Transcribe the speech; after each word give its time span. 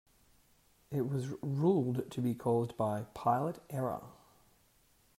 It 0.89 1.07
was 1.07 1.27
ruled 1.43 2.09
to 2.09 2.21
be 2.23 2.33
caused 2.33 2.75
by 2.75 3.03
"pilot 3.13 3.61
error". 3.69 4.01